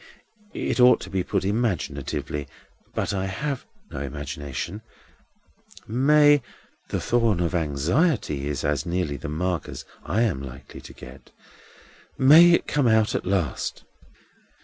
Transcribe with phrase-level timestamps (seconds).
[0.55, 2.47] —it ought to be put imaginatively,
[2.95, 4.81] but I have no imagination—May!—the
[6.99, 12.65] thorn of anxiety is as nearly the mark as I am likely to get—May it
[12.65, 13.83] come out at last!"